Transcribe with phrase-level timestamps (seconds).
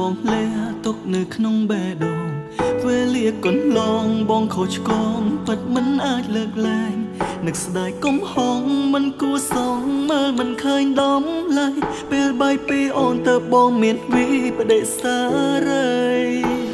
[0.00, 0.44] បងលា
[0.84, 2.28] ទុកនៅក្នុងបេះដូង
[2.84, 6.94] វេលាកន្លងបងខូចឆ្គងពិតមិនអាចលើកលែង
[7.46, 8.60] នឹកស្ដាយគុំហង
[8.94, 9.78] មិនគួសង
[10.10, 11.22] មើលមិនឃើញដំ
[11.58, 11.78] ឡើយ
[12.10, 15.18] ពេលបាយពីអូនទៅបងមានវីបដិសា
[15.68, 15.92] រី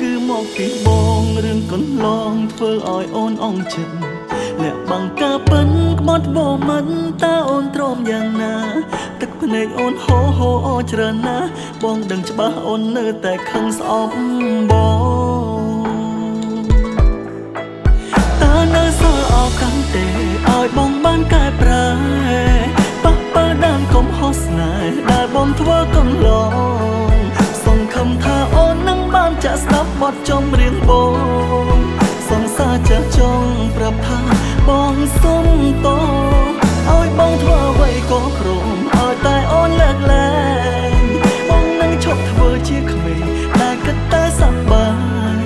[0.00, 0.88] គឺមកពីប
[1.20, 4.09] ងរឿងកន្លងធ្វើឲ្យអូនអងចិត្ត
[4.64, 5.68] លាក់បាំងការពិន
[6.00, 6.86] ក្បត់បមិន
[7.22, 8.54] តើអូនទ្រាំយ៉ាងណា
[9.20, 11.48] ទឹកភ្នែកអូនហូរហូរអច្រើនណាស់
[11.82, 14.14] បងដឹងច្បាស់អូននៅតែខឹងស្អប់
[14.70, 15.80] បង
[18.42, 20.04] តើនៅសល់អកាន់ទេ
[20.48, 21.86] ឲ្យបងបានកែប្រែ
[23.04, 27.16] ប៉ះប៉ាដើមកំហុសស្នេហ៍ដែលបងធ្វើកន្លង
[27.64, 30.90] សង្ឃឹមថាអូននឹងបានចាក់ស្ដាប់បទចម្រៀងប
[31.76, 31.78] ង
[32.28, 34.39] សង្សារចាស់ចង់ប្រាប់ថា
[34.70, 35.46] បងសុំ
[35.84, 40.30] តឲ្យបងធ្វើអ្វីក៏ព្រមឲ្យតែអូនលើកលែ
[41.00, 41.02] ង
[41.48, 43.22] បងនឹងឈប់ធ្វើជាក្មេង
[43.60, 44.88] ដែលគិតតែសប្បា
[45.34, 45.38] យ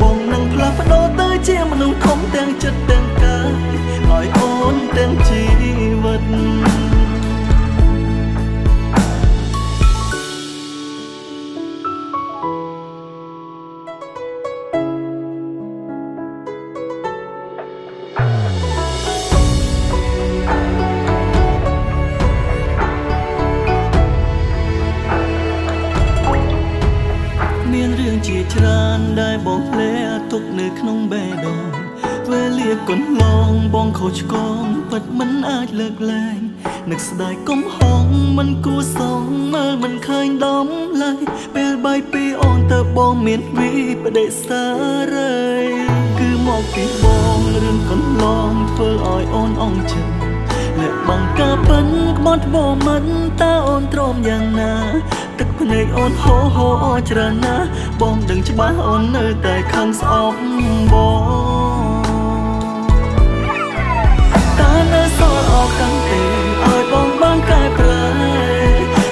[0.00, 3.52] បងនឹងផ្លាស់ប្ដូរទៅជាមនុស្សធំទាំងចិត្តទាំងកាយ
[4.10, 5.47] ឲ្យអូនទាំងជី
[29.48, 29.94] ច្រើនដែលបងលែ
[30.32, 31.68] ទុកនៅក្នុងបេះដូង
[32.30, 36.38] វេលាកន្លងបងខូចឆ្គងពិតមិនអាចលើកលែង
[36.90, 38.06] នឹកស្ដាយគុំហង
[38.38, 39.22] មិនគួសង
[39.54, 40.66] មើលមិនឃើញដំ
[41.02, 41.22] ឡើយ
[41.54, 43.72] ពេលបាយពីអូនទៅបងមានវី
[44.02, 44.64] បដិសា
[45.12, 45.36] រី
[46.18, 47.04] គឺមកពីប
[47.36, 50.27] ងរឿងកន្លងធ្វើឲ្យអូនអងចិត្ត
[50.80, 51.86] លាក់បាំងការពិន
[52.18, 52.56] ក្បត់ប
[52.86, 53.04] មិន
[53.40, 54.72] តើអូនទ្រាំយ៉ាងណា
[55.38, 57.66] ទឹកភ្នែកអូនហូរហូរអច្រើនណាស់
[58.00, 60.38] បងដឹងច្បាស់អូននៅតែខឹងស្អប់
[60.92, 61.22] បង
[64.60, 66.20] តើនៅសល់អកកាន់ទេ
[66.64, 68.02] ឲ្យបងបានកែប្រែ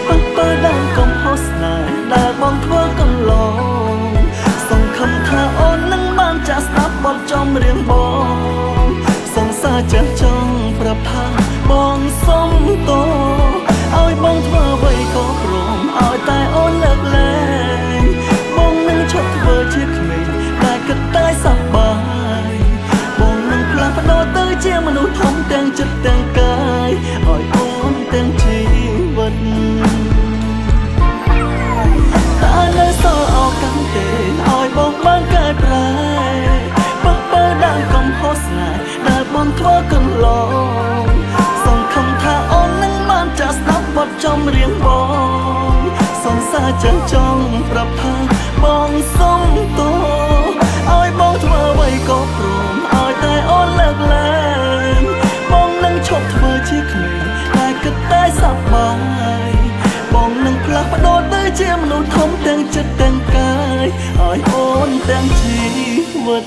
[0.09, 3.33] ប៉ះប៉ាដើមកំហុសស្នេហ៍ដែលបងធ្វើកន្ល
[3.93, 3.97] ង
[4.69, 7.93] សង្ឃឹមថាអូននឹងបានចាក់ស្ដាប់បទចម្រៀងប
[8.25, 8.87] ង
[9.35, 11.46] សង្សារចាស់ចង់ប្រាប់
[23.97, 26.57] ប្ដូរទៅជាមនុស្សធំទាំងចិត្តទាំងកា
[26.89, 26.91] យ
[27.27, 28.59] ឲ្យអូនទាំងជី
[29.17, 29.35] វិត
[32.43, 34.09] តើនៅសល់អកាន់ទេ
[34.47, 35.89] ឲ្យបងបានកែប្រែ
[37.05, 40.27] បោះបើដើមកំហុសស្នេហ៍ដែលបងធ្វើកន្ល
[41.03, 41.05] ង
[41.65, 44.89] សង្ឃឹមថាអូននឹងបានចាក់ស្ដាប់បទចម្រៀងប
[45.75, 45.77] ង
[46.25, 48.15] សង្សារចិនចង់ប្រាប់ថា
[48.63, 49.41] បងសុំ
[49.79, 49.91] តោ
[50.91, 52.76] ឲ្យបងធ្វើអ្វីក៏ព្រម
[61.67, 63.55] ជាមនុស្សធំទាំងចិត្តទាំងកា
[63.85, 63.87] យ
[64.21, 65.59] ឲ្យអូនទាំងជី
[66.27, 66.47] វិត